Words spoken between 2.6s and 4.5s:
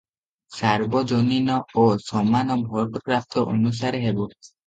ଭୋଟପ୍ରାପ୍ତ ଅନୁସାରେ ହେବ।